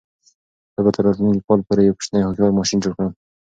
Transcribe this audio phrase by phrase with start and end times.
[0.73, 3.13] زه به تر راتلونکي کال پورې یو کوچنی هوښیار ماشین جوړ کړم.